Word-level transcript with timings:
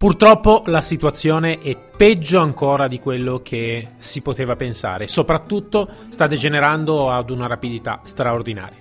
Purtroppo 0.00 0.62
la 0.64 0.80
situazione 0.80 1.58
è 1.58 1.76
peggio 1.76 2.40
ancora 2.40 2.88
di 2.88 2.98
quello 2.98 3.42
che 3.42 3.86
si 3.98 4.22
poteva 4.22 4.56
pensare, 4.56 5.06
soprattutto 5.06 5.86
sta 6.08 6.26
degenerando 6.26 7.10
ad 7.10 7.28
una 7.28 7.46
rapidità 7.46 8.00
straordinaria. 8.04 8.78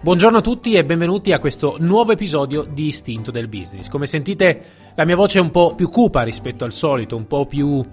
Buongiorno 0.00 0.38
a 0.38 0.40
tutti 0.40 0.72
e 0.72 0.86
benvenuti 0.86 1.32
a 1.32 1.38
questo 1.38 1.76
nuovo 1.80 2.12
episodio 2.12 2.62
di 2.62 2.86
Istinto 2.86 3.30
del 3.30 3.46
Business. 3.46 3.88
Come 3.88 4.06
sentite 4.06 4.64
la 4.94 5.04
mia 5.04 5.16
voce 5.16 5.38
è 5.38 5.42
un 5.42 5.50
po' 5.50 5.74
più 5.74 5.90
cupa 5.90 6.22
rispetto 6.22 6.64
al 6.64 6.72
solito, 6.72 7.14
un 7.14 7.26
po' 7.26 7.44
più, 7.44 7.84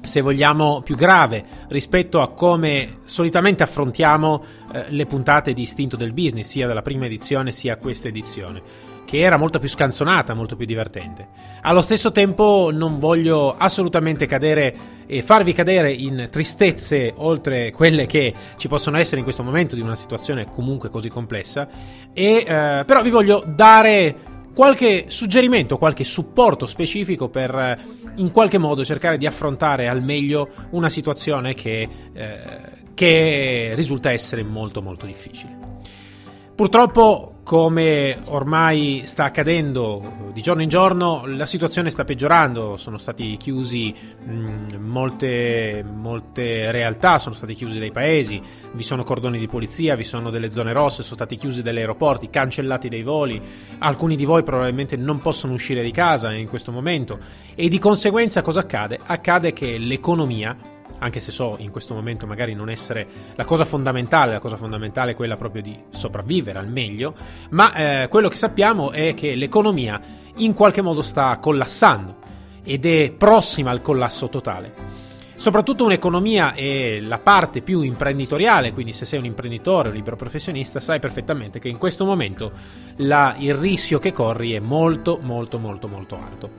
se 0.00 0.20
vogliamo, 0.20 0.82
più 0.82 0.94
grave 0.94 1.44
rispetto 1.70 2.20
a 2.20 2.28
come 2.28 2.98
solitamente 3.04 3.64
affrontiamo 3.64 4.44
eh, 4.72 4.84
le 4.90 5.06
puntate 5.06 5.52
di 5.52 5.62
Istinto 5.62 5.96
del 5.96 6.12
Business, 6.12 6.46
sia 6.46 6.68
dalla 6.68 6.82
prima 6.82 7.06
edizione 7.06 7.50
sia 7.50 7.78
questa 7.78 8.06
edizione 8.06 8.89
che 9.10 9.18
era 9.18 9.36
molto 9.36 9.58
più 9.58 9.68
scanzonata, 9.68 10.34
molto 10.34 10.54
più 10.54 10.64
divertente. 10.64 11.26
Allo 11.62 11.82
stesso 11.82 12.12
tempo 12.12 12.70
non 12.72 13.00
voglio 13.00 13.52
assolutamente 13.58 14.24
cadere 14.26 14.72
e 15.04 15.22
farvi 15.22 15.52
cadere 15.52 15.92
in 15.92 16.28
tristezze 16.30 17.12
oltre 17.16 17.72
quelle 17.72 18.06
che 18.06 18.32
ci 18.56 18.68
possono 18.68 18.98
essere 18.98 19.16
in 19.16 19.24
questo 19.24 19.42
momento 19.42 19.74
di 19.74 19.80
una 19.80 19.96
situazione 19.96 20.46
comunque 20.52 20.90
così 20.90 21.08
complessa, 21.08 21.68
e, 22.12 22.44
eh, 22.46 22.84
però 22.86 23.02
vi 23.02 23.10
voglio 23.10 23.42
dare 23.44 24.14
qualche 24.54 25.06
suggerimento, 25.08 25.76
qualche 25.76 26.04
supporto 26.04 26.66
specifico 26.66 27.28
per 27.28 27.52
eh, 27.52 27.78
in 28.14 28.30
qualche 28.30 28.58
modo 28.58 28.84
cercare 28.84 29.16
di 29.16 29.26
affrontare 29.26 29.88
al 29.88 30.04
meglio 30.04 30.50
una 30.70 30.88
situazione 30.88 31.54
che, 31.54 31.88
eh, 32.12 32.38
che 32.94 33.72
risulta 33.74 34.12
essere 34.12 34.44
molto 34.44 34.80
molto 34.80 35.04
difficile. 35.04 35.58
Purtroppo, 36.54 37.39
come 37.42 38.16
ormai 38.26 39.02
sta 39.04 39.24
accadendo 39.24 40.30
di 40.32 40.40
giorno 40.40 40.62
in 40.62 40.68
giorno, 40.68 41.24
la 41.26 41.46
situazione 41.46 41.90
sta 41.90 42.04
peggiorando. 42.04 42.76
Sono 42.76 42.98
stati 42.98 43.36
chiusi 43.36 43.94
mh, 44.24 44.76
molte, 44.76 45.84
molte 45.84 46.70
realtà, 46.70 47.18
sono 47.18 47.34
stati 47.34 47.54
chiusi 47.54 47.78
dei 47.78 47.90
paesi, 47.90 48.40
vi 48.72 48.82
sono 48.82 49.02
cordoni 49.02 49.38
di 49.38 49.46
polizia, 49.46 49.96
vi 49.96 50.04
sono 50.04 50.30
delle 50.30 50.50
zone 50.50 50.72
rosse, 50.72 51.02
sono 51.02 51.16
stati 51.16 51.36
chiusi 51.36 51.62
degli 51.62 51.78
aeroporti, 51.78 52.30
cancellati 52.30 52.88
dei 52.88 53.02
voli. 53.02 53.40
Alcuni 53.78 54.16
di 54.16 54.24
voi 54.24 54.42
probabilmente 54.42 54.96
non 54.96 55.20
possono 55.20 55.52
uscire 55.52 55.82
di 55.82 55.90
casa 55.90 56.32
in 56.32 56.48
questo 56.48 56.72
momento 56.72 57.18
e 57.54 57.68
di 57.68 57.78
conseguenza 57.78 58.42
cosa 58.42 58.60
accade? 58.60 58.98
Accade 59.04 59.52
che 59.52 59.78
l'economia 59.78 60.56
anche 61.00 61.20
se 61.20 61.32
so 61.32 61.56
in 61.58 61.70
questo 61.70 61.94
momento 61.94 62.26
magari 62.26 62.54
non 62.54 62.70
essere 62.70 63.06
la 63.34 63.44
cosa 63.44 63.64
fondamentale, 63.64 64.32
la 64.32 64.38
cosa 64.38 64.56
fondamentale 64.56 65.12
è 65.12 65.14
quella 65.14 65.36
proprio 65.36 65.62
di 65.62 65.76
sopravvivere 65.90 66.58
al 66.58 66.68
meglio, 66.68 67.14
ma 67.50 67.74
eh, 67.74 68.08
quello 68.08 68.28
che 68.28 68.36
sappiamo 68.36 68.90
è 68.90 69.14
che 69.14 69.34
l'economia 69.34 70.00
in 70.36 70.54
qualche 70.54 70.82
modo 70.82 71.02
sta 71.02 71.38
collassando 71.38 72.16
ed 72.64 72.84
è 72.86 73.10
prossima 73.10 73.70
al 73.70 73.82
collasso 73.82 74.28
totale. 74.28 74.98
Soprattutto 75.40 75.84
un'economia 75.84 76.52
è 76.52 77.00
la 77.00 77.18
parte 77.18 77.62
più 77.62 77.80
imprenditoriale, 77.80 78.72
quindi 78.72 78.92
se 78.92 79.06
sei 79.06 79.18
un 79.18 79.24
imprenditore 79.24 79.88
o 79.88 79.92
libero 79.92 80.14
professionista 80.14 80.80
sai 80.80 80.98
perfettamente 80.98 81.58
che 81.58 81.68
in 81.68 81.78
questo 81.78 82.04
momento 82.04 82.52
la, 82.96 83.34
il 83.38 83.54
rischio 83.54 83.98
che 83.98 84.12
corri 84.12 84.52
è 84.52 84.58
molto 84.58 85.18
molto 85.22 85.58
molto 85.58 85.88
molto 85.88 86.16
alto. 86.16 86.50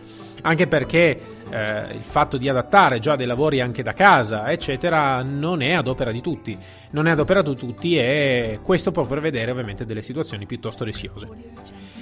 Anche 0.42 0.68
perché 0.68 1.20
eh, 1.50 1.86
il 1.94 2.04
fatto 2.04 2.38
di 2.38 2.50
adattare 2.50 3.00
già 3.00 3.16
dei 3.16 3.28
lavori 3.28 3.62
anche 3.62 3.84
da 3.84 3.94
casa, 3.94 4.50
eccetera, 4.52 5.22
non 5.24 5.62
è 5.62 5.74
ad 5.74 5.88
opera 5.88 6.12
di 6.12 6.22
tutti. 6.22 6.58
Non 6.92 7.08
è 7.08 7.12
ad 7.12 7.20
opera 7.20 7.42
di 7.42 7.56
tutti 7.56 7.98
e 7.98 8.60
questo 8.64 8.92
può 8.92 9.04
prevedere 9.04 9.52
ovviamente 9.52 9.86
delle 9.86 10.02
situazioni 10.02 10.46
piuttosto 10.46 10.84
rischiose. 10.84 11.28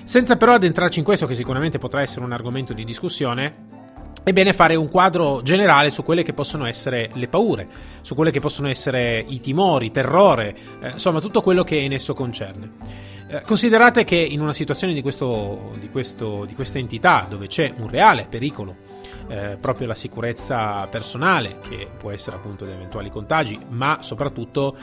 Senza 0.03 0.37
però 0.37 0.53
addentrarci 0.53 0.99
in 0.99 1.05
questo, 1.05 1.25
che 1.25 1.35
sicuramente 1.35 1.77
potrà 1.77 2.01
essere 2.01 2.25
un 2.25 2.31
argomento 2.31 2.73
di 2.73 2.83
discussione, 2.83 3.77
è 4.23 4.33
bene 4.33 4.53
fare 4.53 4.75
un 4.75 4.89
quadro 4.89 5.41
generale 5.41 5.89
su 5.89 6.03
quelle 6.03 6.23
che 6.23 6.33
possono 6.33 6.65
essere 6.65 7.09
le 7.13 7.27
paure, 7.27 7.67
su 8.01 8.15
quelle 8.15 8.31
che 8.31 8.39
possono 8.39 8.67
essere 8.67 9.23
i 9.27 9.39
timori, 9.39 9.85
il 9.85 9.91
terrore, 9.91 10.55
eh, 10.81 10.89
insomma 10.91 11.19
tutto 11.19 11.41
quello 11.41 11.63
che 11.63 11.75
in 11.75 11.93
esso 11.93 12.13
concerne. 12.13 13.07
Eh, 13.31 13.41
considerate 13.41 14.03
che 14.03 14.15
in 14.15 14.41
una 14.41 14.53
situazione 14.53 14.91
di, 14.91 15.03
questo, 15.03 15.75
di, 15.79 15.89
questo, 15.91 16.45
di 16.45 16.55
questa 16.55 16.79
entità, 16.79 17.27
dove 17.29 17.45
c'è 17.45 17.71
un 17.77 17.87
reale 17.87 18.25
pericolo, 18.27 18.75
eh, 19.27 19.55
proprio 19.61 19.85
la 19.85 19.93
sicurezza 19.93 20.87
personale, 20.87 21.59
che 21.59 21.87
può 21.95 22.09
essere 22.09 22.37
appunto 22.37 22.65
di 22.65 22.71
eventuali 22.71 23.11
contagi, 23.11 23.59
ma 23.69 23.99
soprattutto 24.01 24.75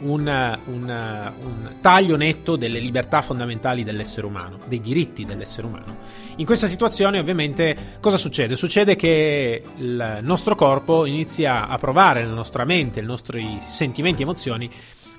un, 0.00 0.58
un, 0.66 1.32
un, 1.40 1.76
taglio 1.80 2.16
netto 2.16 2.56
delle 2.56 2.78
libertà 2.78 3.22
fondamentali 3.22 3.84
dell'essere 3.84 4.26
umano, 4.26 4.58
dei 4.66 4.80
diritti 4.80 5.24
dell'essere 5.24 5.66
umano. 5.66 5.96
In 6.36 6.44
questa 6.44 6.66
situazione 6.66 7.18
ovviamente 7.18 7.96
cosa 8.00 8.18
succede? 8.18 8.54
Succede 8.54 8.96
che 8.96 9.62
il 9.78 10.18
nostro 10.20 10.54
corpo 10.54 11.06
inizia 11.06 11.68
a 11.68 11.78
provare, 11.78 12.22
la 12.22 12.34
nostra 12.34 12.66
mente, 12.66 13.00
i 13.00 13.04
nostri 13.04 13.60
sentimenti 13.64 14.20
e 14.20 14.24
emozioni 14.24 14.70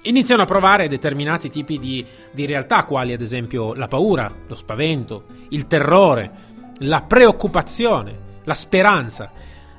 iniziano 0.05 0.41
a 0.41 0.45
provare 0.45 0.87
determinati 0.87 1.49
tipi 1.49 1.79
di, 1.79 2.05
di 2.31 2.45
realtà, 2.45 2.85
quali 2.85 3.13
ad 3.13 3.21
esempio 3.21 3.73
la 3.73 3.87
paura, 3.87 4.31
lo 4.47 4.55
spavento, 4.55 5.25
il 5.49 5.67
terrore, 5.67 6.31
la 6.79 7.01
preoccupazione, 7.01 8.19
la 8.43 8.53
speranza. 8.53 9.31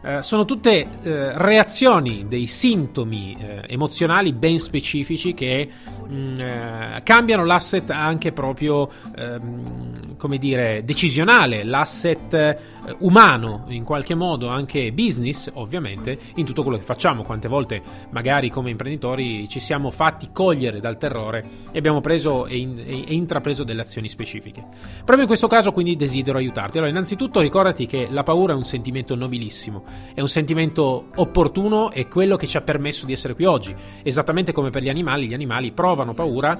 Eh, 0.07 0.23
sono 0.23 0.45
tutte 0.45 0.87
eh, 1.03 1.37
reazioni, 1.37 2.29
dei 2.29 2.47
sintomi 2.47 3.37
eh, 3.41 3.63
emozionali 3.67 4.33
ben 4.33 4.61
specifici 4.61 5.35
che 5.35 5.69
mh, 6.07 6.15
mm, 6.15 6.39
eh, 6.39 7.01
cambiano 7.03 7.45
l'asset 7.45 7.91
anche 7.91 8.31
proprio, 8.31 8.89
ehm, 9.17 10.17
come 10.17 10.39
dire, 10.39 10.85
decisionale, 10.85 11.65
l'asset 11.65 12.33
eh, 12.35 12.59
umano 12.99 13.65
in 13.67 13.83
qualche 13.83 14.15
modo, 14.15 14.47
anche 14.47 14.93
business 14.93 15.51
ovviamente, 15.55 16.17
in 16.37 16.45
tutto 16.45 16.63
quello 16.63 16.79
che 16.79 16.85
facciamo. 16.85 17.25
Quante 17.25 17.49
volte 17.49 17.83
magari 18.11 18.49
come 18.49 18.71
imprenditori 18.71 19.49
ci 19.49 19.59
siamo 19.59 19.91
fatti 19.91 20.29
cogliere 20.33 20.79
dal 20.79 20.99
terrore 20.99 21.45
e 21.73 21.79
abbiamo 21.79 22.01
preso 22.01 22.47
e, 22.47 22.59
in, 22.59 22.79
e 22.79 23.13
intrapreso 23.13 23.65
delle 23.65 23.81
azioni 23.81 24.09
specifiche. 24.09 24.63
Proprio 24.99 25.23
in 25.23 25.27
questo 25.27 25.49
caso 25.49 25.73
quindi 25.73 25.97
desidero 25.97 26.39
aiutarti. 26.39 26.77
Allora, 26.77 26.93
innanzitutto 26.93 27.41
ricordati 27.41 27.87
che 27.87 28.07
la 28.09 28.23
paura 28.23 28.53
è 28.53 28.57
un 28.57 28.65
sentimento 28.65 29.17
nobilissimo 29.17 29.96
è 30.15 30.21
un 30.21 30.29
sentimento 30.29 31.09
opportuno 31.17 31.91
e 31.91 32.09
quello 32.09 32.37
che 32.37 32.47
ci 32.47 32.57
ha 32.57 32.63
permesso 32.63 33.07
di 33.07 33.13
essere 33.13 33.35
qui 33.35 33.45
oggi. 33.45 33.75
Esattamente 34.03 34.53
come 34.53 34.71
per 34.71 34.83
gli 34.83 34.89
animali, 34.89 35.27
gli 35.27 35.35
animali 35.35 35.73
provano 35.73 36.15
paura 36.15 36.59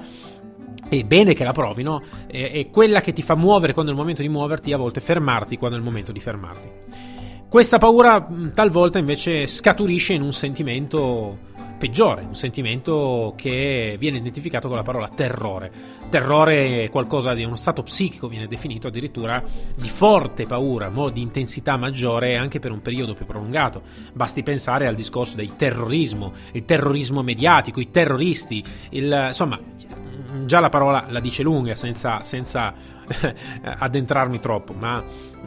è 0.89 1.03
bene 1.03 1.33
che 1.33 1.43
la 1.43 1.51
provino, 1.51 2.01
è, 2.27 2.51
è 2.51 2.69
quella 2.69 3.01
che 3.01 3.13
ti 3.13 3.21
fa 3.21 3.35
muovere 3.35 3.73
quando 3.73 3.91
è 3.91 3.93
il 3.93 3.99
momento 3.99 4.21
di 4.21 4.29
muoverti, 4.29 4.71
a 4.71 4.77
volte 4.77 5.01
fermarti 5.01 5.57
quando 5.57 5.75
è 5.75 5.79
il 5.79 5.85
momento 5.85 6.11
di 6.11 6.19
fermarti. 6.19 6.69
Questa 7.49 7.77
paura 7.77 8.27
talvolta 8.53 8.99
invece 8.99 9.47
scaturisce 9.47 10.13
in 10.13 10.21
un 10.21 10.33
sentimento 10.33 11.46
peggiore, 11.77 12.23
un 12.23 12.35
sentimento 12.35 13.33
che 13.35 13.95
viene 13.99 14.17
identificato 14.17 14.67
con 14.67 14.77
la 14.77 14.83
parola 14.83 15.07
terrore. 15.07 15.71
Terrore 16.09 16.85
è 16.85 16.89
qualcosa 16.89 17.33
di 17.33 17.43
uno 17.43 17.55
stato 17.55 17.83
psichico, 17.83 18.27
viene 18.27 18.47
definito 18.47 18.87
addirittura 18.87 19.43
di 19.75 19.89
forte 19.89 20.45
paura, 20.45 20.91
di 21.11 21.21
intensità 21.21 21.77
maggiore 21.77 22.35
anche 22.37 22.59
per 22.59 22.71
un 22.71 22.81
periodo 22.81 23.13
più 23.13 23.25
prolungato. 23.25 23.81
Basti 24.13 24.43
pensare 24.43 24.87
al 24.87 24.95
discorso 24.95 25.35
del 25.35 25.55
terrorismo, 25.55 26.33
il 26.53 26.65
terrorismo 26.65 27.21
mediatico, 27.21 27.79
i 27.79 27.91
terroristi, 27.91 28.63
il, 28.89 29.25
insomma, 29.27 29.59
già 30.45 30.59
la 30.59 30.69
parola 30.69 31.05
la 31.09 31.19
dice 31.19 31.43
lunga 31.43 31.75
senza, 31.75 32.21
senza 32.23 32.73
addentrarmi 33.61 34.39
troppo, 34.39 34.73
ma 34.73 35.03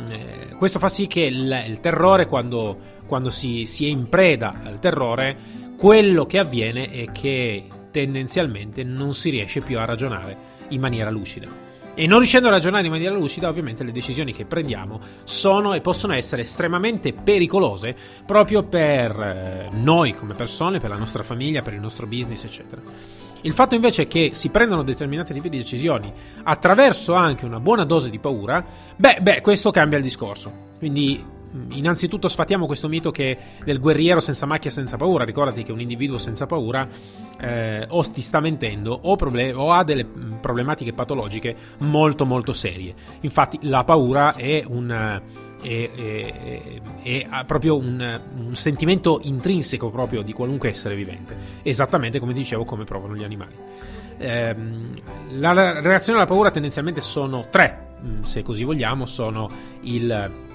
eh, 0.09 0.55
questo 0.57 0.79
fa 0.79 0.89
sì 0.89 1.07
che 1.07 1.23
il, 1.23 1.65
il 1.67 1.81
terrore 1.81 2.27
quando, 2.27 2.79
quando 3.11 3.31
si, 3.31 3.67
si 3.67 3.87
è 3.87 3.89
in 3.89 4.09
preda 4.09 4.61
al 4.63 4.79
terrore 4.79 5.37
quello 5.77 6.27
che 6.27 6.39
avviene 6.39 6.91
è 6.91 7.11
che 7.11 7.67
tendenzialmente 7.91 8.85
non 8.85 9.15
si 9.15 9.31
riesce 9.31 9.61
più 9.63 9.81
a 9.81 9.85
ragionare 9.85 10.37
in 10.69 10.81
maniera 10.81 11.11
lucida. 11.11 11.49
E 11.93 12.07
non 12.07 12.19
riuscendo 12.19 12.47
a 12.47 12.53
ragionare 12.53 12.85
in 12.85 12.93
maniera 12.93 13.13
lucida, 13.13 13.49
ovviamente 13.49 13.83
le 13.83 13.91
decisioni 13.91 14.33
che 14.33 14.45
prendiamo 14.45 15.01
sono 15.25 15.75
e 15.75 15.81
possono 15.81 16.13
essere 16.13 16.43
estremamente 16.43 17.13
pericolose 17.13 17.97
proprio 18.25 18.63
per 18.63 19.11
eh, 19.21 19.69
noi 19.73 20.15
come 20.15 20.35
persone, 20.35 20.79
per 20.79 20.91
la 20.91 20.97
nostra 20.97 21.25
famiglia, 21.25 21.63
per 21.63 21.73
il 21.73 21.81
nostro 21.81 22.07
business, 22.07 22.45
eccetera. 22.45 22.81
Il 23.41 23.53
fatto 23.53 23.75
invece 23.75 24.07
che 24.07 24.31
si 24.35 24.51
prendano 24.51 24.85
determinati 24.85 25.33
tipi 25.33 25.49
di 25.49 25.57
decisioni 25.57 26.13
attraverso 26.45 27.15
anche 27.15 27.45
una 27.45 27.59
buona 27.59 27.85
dose 27.85 28.09
di 28.09 28.21
paura, 28.21 28.65
beh, 28.95 29.19
beh 29.21 29.41
questo 29.41 29.73
cambia 29.73 29.99
il 29.99 30.05
discorso. 30.05 30.69
Quindi 30.79 31.39
innanzitutto 31.71 32.29
sfatiamo 32.29 32.67
questo 32.67 32.89
mito 32.89 33.11
che 33.11 33.37
del 33.65 33.81
guerriero 33.81 34.21
senza 34.21 34.47
macchia, 34.47 34.71
senza 34.71 34.97
paura. 34.97 35.25
Ricordati 35.25 35.63
che 35.63 35.73
un 35.73 35.81
individuo 35.81 36.19
senza 36.19 36.47
paura 36.47 36.89
eh, 37.39 37.87
o 37.89 38.03
ti 38.03 38.21
sta 38.21 38.41
mentendo 38.41 38.99
o, 39.03 39.17
problem- 39.17 39.57
o, 39.57 39.73
ha 39.73 39.83
delle 39.85 40.05
problematiche 40.05 40.93
patologiche 40.93 41.55
molto 41.79 42.25
molto 42.25 42.53
serie. 42.53 42.95
Infatti 43.21 43.59
la 43.63 43.85
paura 43.85 44.35
è 44.35 44.65
un... 44.67 45.21
È, 45.61 45.91
è, 45.95 46.81
è, 47.03 47.29
è 47.29 47.45
proprio 47.45 47.77
un, 47.77 48.21
un, 48.39 48.55
sentimento 48.55 49.21
intrinseco 49.23 49.91
proprio 49.91 50.23
di 50.23 50.33
qualunque 50.33 50.71
essere 50.71 50.95
vivente, 50.95 51.37
esattamente 51.61 52.19
come 52.19 52.33
dicevo 52.33 52.65
come 52.65 52.85
provano 52.85 53.15
gli 53.15 53.25
animali. 53.25 53.55
Eh, 54.17 54.57
la 55.33 55.83
reazione 55.83 56.19
alla 56.19 56.27
paura 56.27 56.51
tendenzialmente 56.51 57.03
sono 57.03 57.45
tre, 57.51 57.97
se 58.23 58.41
così 58.41 58.65
vogliamo, 58.65 59.05
sono 59.05 59.51
il 59.83 60.49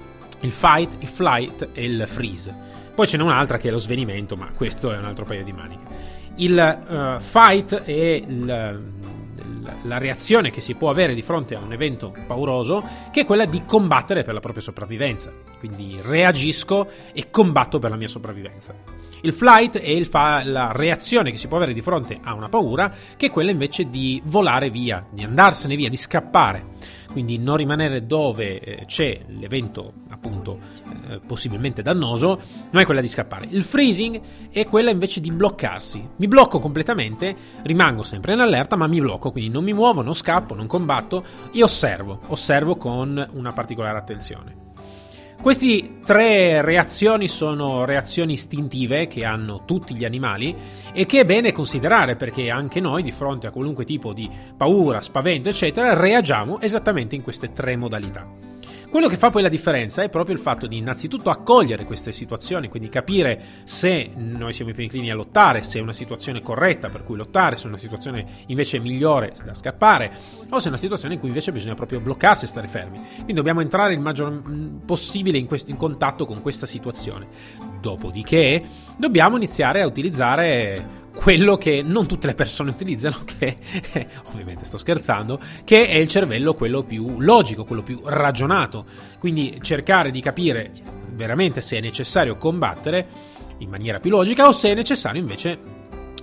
il 0.45 0.51
fight, 0.51 0.97
il 0.99 1.07
flight 1.07 1.69
e 1.73 1.83
il 1.83 2.05
freeze. 2.07 2.53
Poi 2.93 3.07
ce 3.07 3.17
n'è 3.17 3.23
un'altra 3.23 3.57
che 3.57 3.67
è 3.67 3.71
lo 3.71 3.77
svenimento, 3.77 4.37
ma 4.37 4.49
questo 4.55 4.93
è 4.93 4.97
un 4.97 5.05
altro 5.05 5.25
paio 5.25 5.43
di 5.43 5.51
maniche. 5.51 5.83
Il 6.35 6.83
uh, 6.87 7.19
fight 7.19 7.75
è 7.83 7.91
il, 7.91 8.93
la 9.83 9.97
reazione 9.97 10.51
che 10.51 10.61
si 10.61 10.75
può 10.75 10.89
avere 10.89 11.13
di 11.13 11.21
fronte 11.21 11.55
a 11.55 11.59
un 11.59 11.73
evento 11.73 12.13
pauroso, 12.25 12.83
che 13.11 13.21
è 13.21 13.25
quella 13.25 13.45
di 13.45 13.63
combattere 13.65 14.23
per 14.23 14.33
la 14.33 14.39
propria 14.39 14.61
sopravvivenza. 14.61 15.31
Quindi 15.59 15.99
reagisco 16.01 16.87
e 17.13 17.29
combatto 17.29 17.79
per 17.79 17.89
la 17.89 17.95
mia 17.97 18.07
sopravvivenza. 18.07 18.73
Il 19.21 19.33
flight 19.33 19.79
è 19.79 19.89
il 19.89 20.05
fa- 20.05 20.43
la 20.43 20.71
reazione 20.71 21.31
che 21.31 21.37
si 21.37 21.47
può 21.47 21.57
avere 21.57 21.73
di 21.73 21.81
fronte 21.81 22.19
a 22.21 22.33
una 22.33 22.49
paura, 22.49 22.93
che 23.17 23.25
è 23.25 23.29
quella 23.31 23.51
invece 23.51 23.89
di 23.89 24.21
volare 24.25 24.69
via, 24.69 25.05
di 25.09 25.23
andarsene 25.23 25.75
via, 25.75 25.89
di 25.89 25.97
scappare. 25.97 26.65
Quindi 27.15 27.37
non 27.37 27.55
rimanere 27.55 28.05
dove 28.05 28.59
eh, 28.59 28.85
c'è 28.87 29.21
l'evento 29.27 29.93
appunto 30.09 30.59
eh, 31.07 31.21
possibilmente 31.25 31.81
dannoso, 31.81 32.37
non 32.71 32.81
è 32.81 32.85
quella 32.85 32.99
di 32.99 33.07
scappare. 33.07 33.47
Il 33.51 33.63
freezing 33.63 34.19
è 34.49 34.65
quella 34.65 34.89
invece 34.89 35.21
di 35.21 35.31
bloccarsi. 35.31 36.09
Mi 36.17 36.27
blocco 36.27 36.59
completamente, 36.59 37.33
rimango 37.63 38.03
sempre 38.03 38.33
in 38.33 38.41
allerta, 38.41 38.75
ma 38.75 38.87
mi 38.87 38.99
blocco, 38.99 39.31
quindi 39.31 39.49
non 39.49 39.63
mi 39.63 39.71
muovo, 39.71 40.01
non 40.01 40.13
scappo, 40.13 40.55
non 40.55 40.67
combatto 40.67 41.23
e 41.53 41.63
osservo, 41.63 42.19
osservo 42.27 42.75
con 42.75 43.25
una 43.31 43.53
particolare 43.53 43.97
attenzione. 43.97 44.64
Queste 45.45 45.99
tre 46.03 46.63
reazioni 46.63 47.27
sono 47.27 47.85
reazioni 47.85 48.33
istintive 48.33 49.05
che 49.05 49.23
hanno 49.23 49.61
tutti 49.63 49.93
gli 49.93 50.03
animali 50.03 50.55
e 50.91 51.05
che 51.05 51.19
è 51.19 51.23
bene 51.23 51.51
considerare 51.51 52.15
perché 52.15 52.49
anche 52.49 52.79
noi 52.79 53.03
di 53.03 53.11
fronte 53.11 53.45
a 53.45 53.51
qualunque 53.51 53.85
tipo 53.85 54.11
di 54.11 54.27
paura, 54.57 55.01
spavento, 55.01 55.47
eccetera, 55.47 55.93
reagiamo 55.93 56.61
esattamente 56.61 57.13
in 57.13 57.21
queste 57.21 57.51
tre 57.53 57.75
modalità. 57.75 58.54
Quello 58.95 59.09
che 59.09 59.17
fa 59.17 59.29
poi 59.29 59.41
la 59.41 59.49
differenza 59.49 60.03
è 60.03 60.09
proprio 60.09 60.33
il 60.33 60.41
fatto 60.41 60.67
di 60.67 60.77
innanzitutto 60.77 61.29
accogliere 61.29 61.83
queste 61.83 62.13
situazioni, 62.13 62.69
quindi 62.69 62.87
capire 62.87 63.41
se 63.65 64.09
noi 64.15 64.53
siamo 64.53 64.71
più 64.71 64.83
inclini 64.83 65.11
a 65.11 65.15
lottare, 65.15 65.63
se 65.63 65.79
è 65.79 65.81
una 65.81 65.91
situazione 65.91 66.41
corretta 66.41 66.87
per 66.87 67.03
cui 67.03 67.17
lottare, 67.17 67.57
se 67.57 67.65
è 67.65 67.67
una 67.67 67.77
situazione 67.77 68.25
invece 68.45 68.79
migliore 68.79 69.33
da 69.43 69.53
scappare, 69.53 70.09
o 70.49 70.59
se 70.59 70.67
è 70.67 70.69
una 70.69 70.77
situazione 70.77 71.15
in 71.15 71.19
cui 71.19 71.27
invece 71.27 71.51
bisogna 71.51 71.73
proprio 71.73 71.99
bloccarsi 71.99 72.45
e 72.45 72.47
stare 72.47 72.69
fermi. 72.69 72.97
Quindi 73.15 73.33
dobbiamo 73.33 73.59
entrare 73.59 73.91
il 73.91 73.99
maggior 73.99 74.31
mm, 74.31 74.77
possibile 74.85 75.37
in, 75.37 75.45
questo, 75.45 75.71
in 75.71 75.75
contatto 75.75 76.25
con 76.25 76.41
questa 76.41 76.65
situazione. 76.65 77.27
Dopodiché 77.81 78.63
dobbiamo 78.95 79.35
iniziare 79.35 79.81
a 79.81 79.87
utilizzare 79.87 81.03
quello 81.15 81.57
che 81.57 81.81
non 81.81 82.05
tutte 82.05 82.27
le 82.27 82.35
persone 82.35 82.69
utilizzano, 82.69 83.23
che 83.25 83.57
ovviamente 84.25 84.65
sto 84.65 84.77
scherzando, 84.77 85.39
che 85.63 85.87
è 85.87 85.95
il 85.95 86.07
cervello 86.07 86.53
quello 86.53 86.83
più 86.83 87.19
logico, 87.19 87.63
quello 87.63 87.81
più 87.81 88.01
ragionato. 88.03 88.85
Quindi 89.17 89.59
cercare 89.61 90.11
di 90.11 90.21
capire 90.21 90.71
veramente 91.13 91.61
se 91.61 91.77
è 91.77 91.81
necessario 91.81 92.35
combattere 92.35 93.07
in 93.59 93.69
maniera 93.69 93.99
più 93.99 94.11
logica 94.11 94.47
o 94.47 94.51
se 94.51 94.71
è 94.71 94.75
necessario 94.75 95.19
invece 95.19 95.57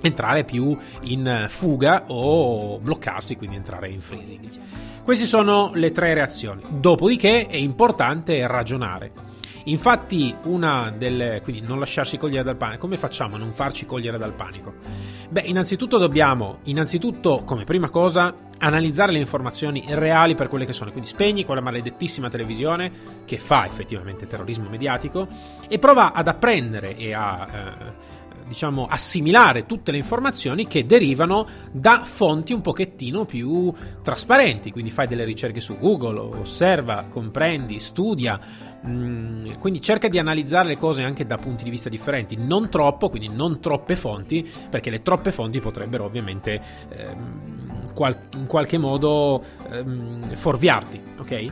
entrare 0.03 0.45
più 0.45 0.77
in 1.03 1.47
fuga 1.49 2.05
o 2.09 2.79
bloccarsi, 2.79 3.37
quindi 3.37 3.57
entrare 3.57 3.89
in 3.89 4.01
freezing. 4.01 4.51
Queste 5.03 5.25
sono 5.25 5.73
le 5.75 5.91
tre 5.91 6.15
reazioni. 6.15 6.63
Dopodiché 6.69 7.47
è 7.47 7.57
importante 7.57 8.47
ragionare 8.47 9.32
Infatti, 9.65 10.35
una 10.45 10.93
delle. 10.97 11.41
quindi 11.43 11.67
non 11.67 11.79
lasciarsi 11.79 12.17
cogliere 12.17 12.43
dal 12.43 12.57
panico. 12.57 12.81
Come 12.81 12.97
facciamo 12.97 13.37
a 13.37 13.39
non 13.39 13.53
farci 13.53 13.87
cogliere 13.87 14.19
dal 14.19 14.33
panico? 14.33 14.75
Beh, 15.29 15.43
innanzitutto 15.43 15.99
dobbiamo, 15.99 16.59
innanzitutto, 16.65 17.43
come 17.45 17.65
prima 17.65 17.89
cosa, 17.89 18.35
analizzare 18.59 19.13
le 19.13 19.19
informazioni 19.19 19.85
reali 19.89 20.35
per 20.35 20.49
quelle 20.49 20.67
che 20.67 20.73
sono. 20.73 20.91
Quindi 20.91 21.09
spegni 21.09 21.45
quella 21.45 21.61
maledettissima 21.61 22.29
televisione 22.29 22.91
che 23.25 23.39
fa 23.39 23.65
effettivamente 23.65 24.27
terrorismo 24.27 24.69
mediatico 24.69 25.27
e 25.69 25.79
prova 25.79 26.13
ad 26.13 26.29
apprendere 26.29 26.97
e 26.97 27.13
a. 27.13 27.49
Eh, 27.53 28.21
diciamo, 28.47 28.87
assimilare 28.87 29.67
tutte 29.67 29.91
le 29.91 29.99
informazioni 29.99 30.67
che 30.67 30.87
derivano 30.87 31.47
da 31.71 32.03
fonti 32.05 32.53
un 32.53 32.61
pochettino 32.61 33.25
più 33.25 33.73
trasparenti. 34.03 34.71
Quindi 34.71 34.91
fai 34.91 35.07
delle 35.07 35.25
ricerche 35.25 35.61
su 35.61 35.79
Google, 35.79 36.19
osserva, 36.19 37.07
comprendi, 37.09 37.79
studia. 37.79 38.39
Mm, 38.89 39.53
quindi 39.61 39.81
cerca 39.81 40.09
di 40.09 40.19
analizzare 40.19 40.67
le 40.69 40.77
cose 40.77 41.05
anche 41.05 41.25
da 41.25 41.37
punti 41.37 41.63
di 41.63 41.71
vista 41.71 41.89
differenti, 41.89 42.37
non 42.37 42.69
troppo, 42.69 43.09
quindi 43.11 43.29
non 43.33 43.61
troppe 43.61 43.95
fonti, 43.95 44.49
perché 44.69 44.91
le 44.91 45.03
troppe 45.03 45.31
fonti 45.31 45.61
potrebbero 45.61 46.05
ovviamente 46.05 46.61
ehm, 46.89 47.93
in 48.35 48.47
qualche 48.47 48.79
modo 48.79 49.43
ehm, 49.71 50.35
fuorviarti, 50.35 51.01
ok? 51.19 51.47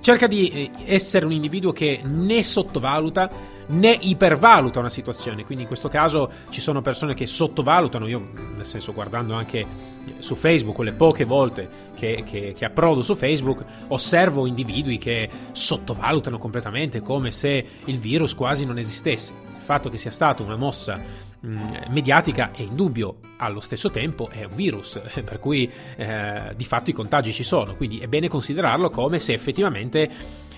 Cerca 0.00 0.28
di 0.28 0.48
eh, 0.48 0.70
essere 0.84 1.24
un 1.24 1.32
individuo 1.32 1.72
che 1.72 2.00
né 2.04 2.44
sottovaluta 2.44 3.54
né 3.68 3.96
ipervaluta 4.00 4.80
una 4.80 4.90
situazione. 4.90 5.44
Quindi 5.44 5.62
in 5.62 5.68
questo 5.68 5.88
caso 5.88 6.30
ci 6.50 6.60
sono 6.60 6.82
persone 6.82 7.14
che 7.14 7.26
sottovalutano, 7.26 8.06
io 8.06 8.28
nel 8.54 8.66
senso 8.66 8.92
guardando 8.92 9.34
anche 9.34 9.94
su 10.18 10.34
Facebook, 10.34 10.74
quelle 10.74 10.92
poche 10.92 11.24
volte 11.24 11.68
che, 11.94 12.22
che, 12.24 12.54
che 12.56 12.64
approdo 12.64 13.02
su 13.02 13.14
Facebook, 13.16 13.64
osservo 13.88 14.46
individui 14.46 14.98
che 14.98 15.28
sottovalutano 15.52 16.38
completamente 16.38 17.00
come 17.00 17.30
se 17.30 17.64
il 17.84 17.98
virus 17.98 18.34
quasi 18.34 18.64
non 18.64 18.78
esistesse. 18.78 19.32
Il 19.56 19.62
fatto 19.62 19.88
che 19.88 19.96
sia 19.96 20.12
stata 20.12 20.44
una 20.44 20.56
mossa 20.56 21.00
mh, 21.40 21.86
mediatica 21.88 22.52
è 22.52 22.62
indubbio, 22.62 23.18
allo 23.38 23.60
stesso 23.60 23.90
tempo 23.90 24.28
è 24.28 24.44
un 24.44 24.54
virus, 24.54 25.00
per 25.24 25.40
cui 25.40 25.70
eh, 25.96 26.52
di 26.54 26.64
fatto 26.64 26.90
i 26.90 26.92
contagi 26.92 27.32
ci 27.32 27.42
sono, 27.42 27.74
quindi 27.74 27.98
è 27.98 28.06
bene 28.06 28.28
considerarlo 28.28 28.90
come 28.90 29.18
se 29.18 29.32
effettivamente 29.32 30.08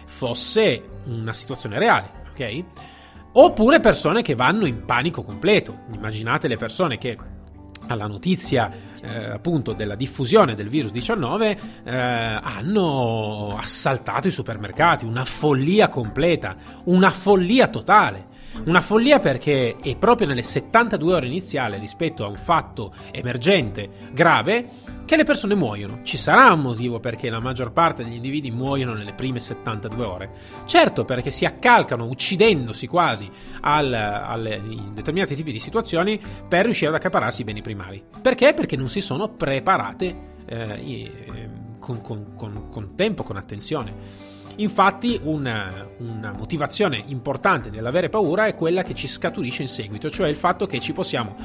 fosse 0.05 0.83
una 1.05 1.33
situazione 1.33 1.79
reale, 1.79 2.11
ok? 2.31 2.65
Oppure 3.41 3.79
persone 3.79 4.21
che 4.21 4.35
vanno 4.35 4.67
in 4.67 4.85
panico 4.85 5.23
completo. 5.23 5.85
Immaginate 5.93 6.49
le 6.49 6.57
persone 6.57 6.99
che 6.99 7.17
alla 7.87 8.09
notizia 8.09 8.69
eh, 9.01 9.27
appunto 9.27 9.75
della 9.75 9.95
diffusione 9.95 10.57
del 10.57 10.69
virus 10.69 10.91
19 10.91 11.59
eh, 11.85 11.93
hanno 11.95 13.57
assaltato 13.57 14.27
i 14.27 14.33
supermercati, 14.33 15.05
una 15.05 15.25
follia 15.25 15.89
completa, 15.89 16.57
una 16.87 17.11
follia 17.11 17.69
totale. 17.69 18.27
Una 18.65 18.81
follia 18.81 19.21
perché 19.21 19.77
è 19.81 19.97
proprio 19.97 20.27
nelle 20.27 20.43
72 20.43 21.15
ore 21.15 21.27
iniziali 21.27 21.79
rispetto 21.79 22.25
a 22.25 22.29
un 22.29 22.37
fatto 22.37 22.93
emergente 23.13 23.89
grave 24.11 24.69
che 25.09 25.17
le 25.17 25.25
persone 25.25 25.55
muoiono. 25.55 26.01
Ci 26.03 26.19
sarà 26.19 26.53
un 26.53 26.61
motivo 26.61 27.01
perché 27.01 27.31
la 27.31 27.41
maggior 27.41 27.73
parte 27.73 28.05
degli 28.05 28.17
individui 28.17 28.51
muoiono 28.51 28.93
nelle 28.93 29.15
prime 29.15 29.41
72 29.41 30.05
ore. 30.05 30.31
Certo, 30.67 31.07
perché 31.07 31.31
si 31.31 31.47
accalcano 31.47 32.05
uccidendosi 32.05 32.87
quasi 32.87 33.31
al, 33.63 33.91
al, 33.91 34.61
in 34.69 34.93
determinati 34.93 35.35
tipi 35.35 35.51
di 35.51 35.61
situazioni 35.61 36.21
per 36.47 36.65
riuscire 36.65 36.91
ad 36.91 36.97
accapararsi 36.97 37.41
i 37.41 37.45
beni 37.45 37.63
primari. 37.63 38.05
Perché? 38.21 38.53
Perché 38.53 38.77
non 38.77 38.89
si 38.89 39.01
sono 39.01 39.31
preparate 39.31 40.17
eh, 40.45 41.11
con, 41.79 42.03
con, 42.03 42.35
con, 42.37 42.69
con 42.69 42.95
tempo, 42.95 43.23
con 43.23 43.39
attenzione. 43.39 44.37
Infatti 44.57 45.21
una, 45.23 45.89
una, 45.99 46.33
motivazione 46.33 47.03
importante 47.07 47.71
nell'avere 47.71 48.09
paura 48.09 48.47
è 48.47 48.57
quella 48.57 48.83
che 48.83 48.93
ci 48.93 49.07
scaturisce 49.07 49.63
in 49.63 49.69
seguito, 49.69 50.11
cioè 50.11 50.29
il 50.29 50.35
fatto 50.35 50.67
che 50.67 50.81
ci 50.81 50.93
possiamo 50.93 51.37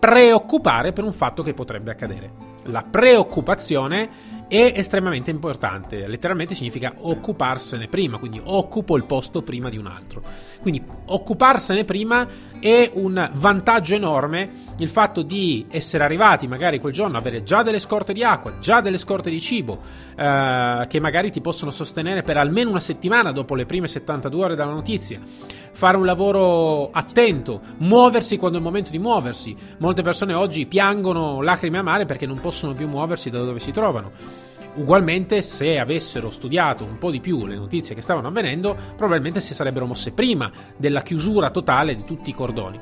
preoccupare 0.00 0.92
per 0.92 1.04
un 1.04 1.12
fatto 1.12 1.42
che 1.42 1.52
potrebbe 1.52 1.90
accadere. 1.90 2.32
La 2.64 2.82
preoccupazione 2.82 4.38
è 4.48 4.72
estremamente 4.74 5.30
importante, 5.30 6.08
letteralmente 6.08 6.56
significa 6.56 6.92
occuparsene 6.98 7.86
prima, 7.86 8.18
quindi 8.18 8.40
occupo 8.42 8.96
il 8.96 9.04
posto 9.04 9.42
prima 9.42 9.68
di 9.68 9.76
un 9.76 9.86
altro. 9.86 10.22
Quindi 10.60 10.82
occuparsene 11.04 11.84
prima 11.84 12.26
è 12.58 12.90
un 12.94 13.30
vantaggio 13.34 13.94
enorme 13.94 14.68
il 14.78 14.88
fatto 14.88 15.22
di 15.22 15.66
essere 15.70 16.02
arrivati 16.02 16.48
magari 16.48 16.80
quel 16.80 16.92
giorno, 16.92 17.16
avere 17.16 17.44
già 17.44 17.62
delle 17.62 17.78
scorte 17.78 18.12
di 18.12 18.24
acqua, 18.24 18.58
già 18.58 18.80
delle 18.80 18.98
scorte 18.98 19.30
di 19.30 19.40
cibo, 19.40 19.82
eh, 20.16 20.86
che 20.88 21.00
magari 21.00 21.30
ti 21.30 21.40
possono 21.40 21.70
sostenere 21.70 22.22
per 22.22 22.36
almeno 22.36 22.70
una 22.70 22.80
settimana 22.80 23.30
dopo 23.30 23.54
le 23.54 23.66
prime 23.66 23.86
72 23.86 24.44
ore 24.44 24.54
dalla 24.56 24.72
notizia 24.72 25.20
fare 25.72 25.96
un 25.96 26.04
lavoro 26.04 26.90
attento, 26.90 27.60
muoversi 27.78 28.36
quando 28.36 28.58
è 28.58 28.60
il 28.60 28.66
momento 28.66 28.90
di 28.90 28.98
muoversi. 28.98 29.56
Molte 29.78 30.02
persone 30.02 30.34
oggi 30.34 30.66
piangono 30.66 31.40
lacrime 31.42 31.78
amare 31.78 32.04
perché 32.04 32.26
non 32.26 32.40
possono 32.40 32.72
più 32.72 32.88
muoversi 32.88 33.30
da 33.30 33.42
dove 33.42 33.60
si 33.60 33.72
trovano. 33.72 34.10
Ugualmente, 34.74 35.42
se 35.42 35.78
avessero 35.78 36.30
studiato 36.30 36.84
un 36.84 36.98
po' 36.98 37.10
di 37.10 37.20
più 37.20 37.44
le 37.46 37.56
notizie 37.56 37.94
che 37.94 38.02
stavano 38.02 38.28
avvenendo, 38.28 38.76
probabilmente 38.96 39.40
si 39.40 39.52
sarebbero 39.52 39.86
mosse 39.86 40.12
prima 40.12 40.50
della 40.76 41.02
chiusura 41.02 41.50
totale 41.50 41.96
di 41.96 42.04
tutti 42.04 42.30
i 42.30 42.34
cordoni. 42.34 42.78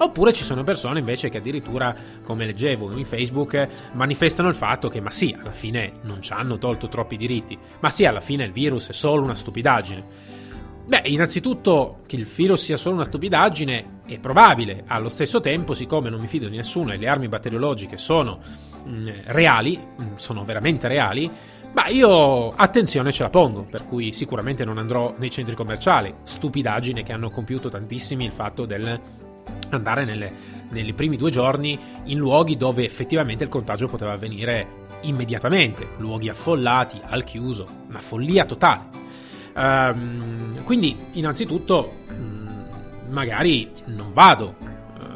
Oppure 0.00 0.32
ci 0.32 0.44
sono 0.44 0.62
persone 0.62 1.00
invece 1.00 1.28
che 1.28 1.38
addirittura, 1.38 1.94
come 2.22 2.44
leggevo 2.46 2.92
in 2.96 3.04
Facebook, 3.04 3.68
manifestano 3.92 4.48
il 4.48 4.54
fatto 4.54 4.88
che 4.88 5.00
ma 5.00 5.10
sì, 5.10 5.36
alla 5.38 5.50
fine 5.50 5.94
non 6.02 6.22
ci 6.22 6.32
hanno 6.32 6.56
tolto 6.56 6.88
troppi 6.88 7.16
diritti, 7.16 7.58
ma 7.80 7.90
sì, 7.90 8.04
alla 8.04 8.20
fine 8.20 8.44
il 8.44 8.52
virus 8.52 8.88
è 8.88 8.92
solo 8.92 9.22
una 9.22 9.34
stupidaggine. 9.34 10.36
Beh, 10.88 11.02
innanzitutto 11.04 11.98
che 12.06 12.16
il 12.16 12.24
virus 12.24 12.62
sia 12.64 12.78
solo 12.78 12.94
una 12.94 13.04
stupidaggine 13.04 14.00
è 14.06 14.18
probabile, 14.18 14.84
allo 14.86 15.10
stesso 15.10 15.38
tempo, 15.38 15.74
siccome 15.74 16.08
non 16.08 16.18
mi 16.18 16.26
fido 16.26 16.48
di 16.48 16.56
nessuno 16.56 16.92
e 16.92 16.96
le 16.96 17.06
armi 17.08 17.28
batteriologiche 17.28 17.98
sono 17.98 18.38
mh, 18.84 18.90
mm, 18.90 19.06
reali, 19.26 19.76
mh, 19.76 20.02
mm, 20.02 20.14
sono 20.16 20.44
veramente 20.44 20.88
reali, 20.88 21.30
Ma 21.70 21.88
io 21.88 22.48
attenzione 22.48 23.12
ce 23.12 23.24
la 23.24 23.28
pongo, 23.28 23.64
per 23.64 23.84
cui 23.86 24.14
sicuramente 24.14 24.64
non 24.64 24.78
andrò 24.78 25.14
nei 25.18 25.28
centri 25.30 25.54
commerciali. 25.54 26.12
Stupidaggine 26.22 27.02
che 27.02 27.12
hanno 27.12 27.28
compiuto 27.28 27.68
tantissimi 27.68 28.24
il 28.24 28.32
fatto 28.32 28.64
del 28.64 28.98
andare 29.70 30.06
nelle, 30.06 30.32
nei 30.70 30.94
primi 30.94 31.18
due 31.18 31.30
giorni 31.30 31.78
in 32.04 32.16
luoghi 32.16 32.56
dove 32.56 32.86
effettivamente 32.86 33.44
il 33.44 33.50
contagio 33.50 33.86
poteva 33.86 34.12
avvenire 34.12 34.86
immediatamente, 35.02 35.88
luoghi 35.98 36.30
affollati, 36.30 36.98
al 37.04 37.24
chiuso, 37.24 37.66
una 37.86 38.00
follia 38.00 38.46
totale. 38.46 39.07
Um, 39.54 40.64
quindi, 40.64 40.96
innanzitutto, 41.12 42.02
um, 42.08 42.66
magari 43.08 43.70
non 43.86 44.12
vado 44.12 44.56
uh, 44.60 44.66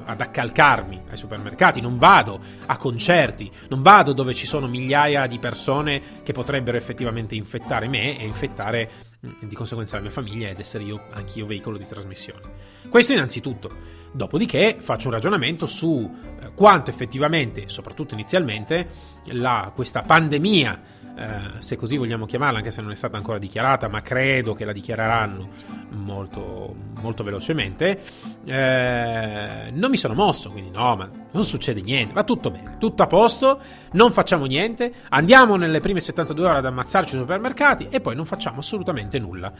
ad 0.04 0.20
accalcarmi 0.20 1.02
ai 1.10 1.16
supermercati, 1.16 1.80
non 1.80 1.98
vado 1.98 2.40
a 2.66 2.76
concerti, 2.76 3.50
non 3.68 3.82
vado 3.82 4.12
dove 4.12 4.34
ci 4.34 4.46
sono 4.46 4.66
migliaia 4.66 5.26
di 5.26 5.38
persone 5.38 6.02
che 6.22 6.32
potrebbero 6.32 6.76
effettivamente 6.76 7.34
infettare 7.34 7.88
me 7.88 8.18
e 8.18 8.24
infettare 8.24 8.90
mm, 9.24 9.30
di 9.48 9.54
conseguenza 9.54 9.96
la 9.96 10.02
mia 10.02 10.10
famiglia 10.10 10.48
ed 10.48 10.58
essere 10.58 10.84
io 10.84 11.06
anch'io 11.12 11.46
veicolo 11.46 11.76
di 11.76 11.86
trasmissione. 11.86 12.40
Questo 12.88 13.12
innanzitutto. 13.12 14.00
Dopodiché 14.14 14.76
faccio 14.78 15.08
un 15.08 15.14
ragionamento 15.14 15.64
su 15.64 16.10
eh, 16.40 16.52
quanto 16.54 16.90
effettivamente, 16.90 17.68
soprattutto 17.68 18.12
inizialmente, 18.12 18.86
la, 19.24 19.72
questa 19.74 20.02
pandemia, 20.02 20.80
eh, 21.14 21.60
se 21.60 21.76
così 21.76 21.96
vogliamo 21.96 22.26
chiamarla, 22.26 22.58
anche 22.58 22.70
se 22.70 22.80
non 22.80 22.90
è 22.90 22.94
stata 22.94 23.16
ancora 23.16 23.38
dichiarata, 23.38 23.88
ma 23.88 24.00
credo 24.02 24.54
che 24.54 24.64
la 24.64 24.72
dichiareranno 24.72 25.48
molto, 25.90 26.74
molto 27.00 27.22
velocemente, 27.22 28.00
eh, 28.44 29.70
non 29.72 29.90
mi 29.90 29.96
sono 29.96 30.14
mosso, 30.14 30.50
quindi 30.50 30.70
no, 30.70 30.96
ma 30.96 31.08
non 31.32 31.44
succede 31.44 31.80
niente, 31.82 32.14
va 32.14 32.24
tutto 32.24 32.50
bene, 32.50 32.76
tutto 32.78 33.02
a 33.02 33.06
posto, 33.06 33.60
non 33.92 34.10
facciamo 34.12 34.46
niente, 34.46 34.92
andiamo 35.10 35.56
nelle 35.56 35.80
prime 35.80 36.00
72 36.00 36.46
ore 36.46 36.58
ad 36.58 36.66
ammazzarci 36.66 37.14
nei 37.14 37.22
supermercati 37.22 37.88
e 37.90 38.00
poi 38.00 38.14
non 38.14 38.24
facciamo 38.24 38.60
assolutamente 38.60 39.18
nulla. 39.18 39.52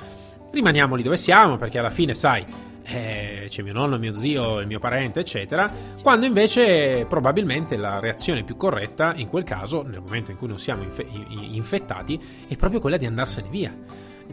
Rimaniamo 0.51 0.95
lì 0.95 1.03
dove 1.03 1.17
siamo 1.17 1.57
perché 1.57 1.79
alla 1.79 1.91
fine, 1.91 2.15
sai, 2.15 2.45
eh, 2.85 3.47
c'è 3.49 3.63
mio 3.63 3.73
nonno, 3.73 3.99
mio 3.99 4.13
zio, 4.13 4.61
il 4.61 4.67
mio 4.67 4.79
parente, 4.79 5.21
eccetera, 5.21 5.71
quando 6.03 6.27
invece 6.27 7.07
probabilmente 7.09 7.77
la 7.77 7.99
reazione 8.01 8.43
più 8.43 8.57
corretta 8.57 9.15
in 9.15 9.29
quel 9.29 9.45
caso, 9.45 9.83
nel 9.83 10.01
momento 10.01 10.31
in 10.31 10.37
cui 10.37 10.49
non 10.49 10.59
siamo 10.59 10.83
infe- 10.83 11.07
infettati, 11.31 12.21
è 12.49 12.57
proprio 12.57 12.81
quella 12.81 12.97
di 12.97 13.07
andarsene 13.07 13.49
via. 13.49 13.75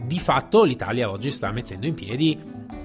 Di 0.02 0.18
fatto 0.18 0.64
l'Italia 0.64 1.10
oggi 1.10 1.30
sta 1.30 1.50
mettendo 1.50 1.86
in 1.86 1.94
piedi, 1.94 2.38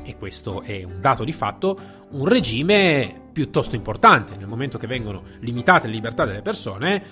e 0.04 0.18
questo 0.18 0.62
è 0.62 0.84
un 0.84 1.00
dato 1.00 1.24
di 1.24 1.32
fatto, 1.32 1.78
un 2.12 2.28
regime 2.28 3.30
piuttosto 3.32 3.76
importante. 3.76 4.36
Nel 4.38 4.48
momento 4.48 4.78
che 4.78 4.88
vengono 4.88 5.24
limitate 5.40 5.88
le 5.88 5.94
libertà 5.94 6.26
delle 6.26 6.42
persone, 6.42 7.04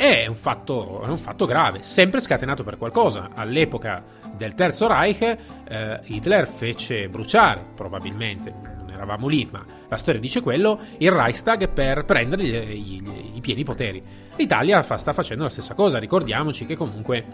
è 0.00 0.26
un, 0.26 0.34
fatto, 0.34 1.02
è 1.02 1.08
un 1.08 1.18
fatto 1.18 1.44
grave, 1.44 1.82
sempre 1.82 2.20
scatenato 2.20 2.64
per 2.64 2.78
qualcosa. 2.78 3.28
All'epoca 3.34 4.02
del 4.34 4.54
Terzo 4.54 4.86
Reich 4.86 5.36
eh, 5.68 6.00
Hitler 6.04 6.48
fece 6.48 7.06
bruciare, 7.10 7.62
probabilmente, 7.74 8.50
non 8.78 8.90
eravamo 8.90 9.28
lì, 9.28 9.46
ma 9.50 9.62
la 9.86 9.96
storia 9.98 10.18
dice 10.18 10.40
quello, 10.40 10.80
il 10.96 11.10
Reichstag 11.10 11.68
per 11.68 12.06
prendere 12.06 12.44
gli, 12.44 13.00
gli, 13.02 13.32
i 13.34 13.40
pieni 13.42 13.62
poteri. 13.62 14.02
L'Italia 14.36 14.82
fa, 14.82 14.96
sta 14.96 15.12
facendo 15.12 15.44
la 15.44 15.50
stessa 15.50 15.74
cosa, 15.74 15.98
ricordiamoci 15.98 16.64
che 16.64 16.76
comunque 16.76 17.24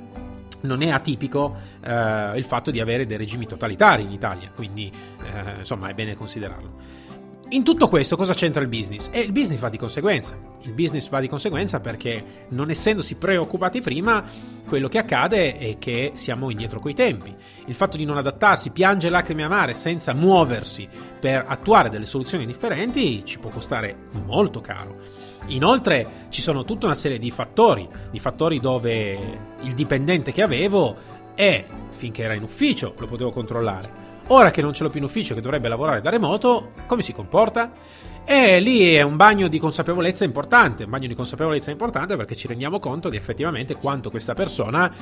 non 0.63 0.83
è 0.83 0.91
atipico 0.91 1.57
eh, 1.85 2.33
il 2.35 2.45
fatto 2.45 2.73
di 2.73 2.81
avere 2.81 3.07
dei 3.07 3.17
regimi 3.17 3.47
totalitari 3.47 4.03
in 4.03 4.11
Italia, 4.11 4.51
quindi 4.53 4.91
eh, 5.23 5.59
insomma 5.59 5.89
è 5.89 5.95
bene 5.95 6.17
considerarlo. 6.17 7.05
In 7.51 7.63
tutto 7.63 7.87
questo 7.87 8.17
cosa 8.17 8.35
c'entra 8.35 8.61
il 8.61 8.67
business? 8.67 9.09
E 9.13 9.21
il 9.21 9.31
business 9.31 9.61
va 9.61 9.69
di 9.69 9.79
conseguenza. 9.79 10.37
Il 10.63 10.73
business 10.73 11.09
va 11.09 11.21
di 11.21 11.29
conseguenza 11.29 11.79
perché 11.79 12.47
non 12.49 12.71
essendosi 12.71 13.15
preoccupati 13.15 13.81
prima, 13.81 14.25
quello 14.67 14.89
che 14.89 14.99
accade 14.99 15.57
è 15.57 15.79
che 15.79 16.11
siamo 16.15 16.51
indietro 16.51 16.81
coi 16.81 16.93
tempi. 16.93 17.33
Il 17.67 17.77
fatto 17.77 17.97
di 17.97 18.05
non 18.05 18.17
adattarsi, 18.17 18.71
piange 18.71 19.11
lacrime 19.11 19.45
amare 19.45 19.75
senza 19.75 20.13
muoversi 20.13 20.89
per 21.21 21.45
attuare 21.47 21.89
delle 21.89 22.05
soluzioni 22.05 22.47
differenti 22.47 23.25
ci 23.25 23.39
può 23.39 23.51
costare 23.51 24.09
molto 24.25 24.61
caro. 24.61 24.97
Inoltre 25.47 26.27
ci 26.31 26.43
sono 26.43 26.65
tutta 26.65 26.87
una 26.87 26.97
serie 26.97 27.21
di 27.21 27.31
fattori, 27.31 27.89
di 28.11 28.19
fattori 28.19 28.59
dove 28.59 29.39
il 29.63 29.75
dipendente 29.75 30.33
che 30.33 30.43
avevo 30.43 30.97
è, 31.37 31.65
finché 31.91 32.25
era 32.25 32.35
in 32.35 32.43
ufficio, 32.43 32.93
lo 32.99 33.07
potevo 33.07 33.31
controllare 33.31 34.06
Ora 34.29 34.51
che 34.51 34.61
non 34.61 34.73
ce 34.73 34.83
l'ho 34.83 34.91
più 34.91 34.99
in 34.99 35.05
ufficio, 35.05 35.35
che 35.35 35.41
dovrebbe 35.41 35.69
lavorare 35.69 36.01
da 36.01 36.11
remoto, 36.11 36.73
come 36.87 37.03
si 37.03 37.13
comporta? 37.13 37.71
E 38.29 38.59
lì 38.59 38.93
è 38.93 39.03
un 39.03 39.15
bagno 39.15 39.47
di 39.47 39.61
consapevolezza 39.61 40.25
importante, 40.25 40.83
un 40.83 40.91
bagno 40.91 41.07
di 41.07 41.15
consapevolezza 41.15 41.71
importante 41.71 42.17
perché 42.17 42.35
ci 42.35 42.49
rendiamo 42.49 42.81
conto 42.81 43.09
di 43.09 43.17
effettivamente 43.17 43.77
quanto 43.77 44.11
questa 44.11 44.35
persona 44.35 44.93